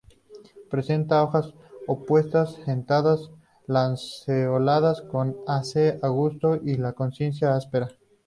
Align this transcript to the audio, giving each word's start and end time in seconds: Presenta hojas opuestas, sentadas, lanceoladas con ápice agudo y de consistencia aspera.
Presenta 0.71 1.21
hojas 1.23 1.53
opuestas, 1.85 2.53
sentadas, 2.65 3.29
lanceoladas 3.67 5.03
con 5.03 5.37
ápice 5.45 5.99
agudo 6.01 6.55
y 6.55 6.77
de 6.77 6.91
consistencia 6.95 7.53
aspera. 7.55 7.87